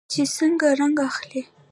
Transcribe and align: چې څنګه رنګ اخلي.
چې 0.11 0.21
څنګه 0.35 0.67
رنګ 0.79 0.97
اخلي. 1.09 1.41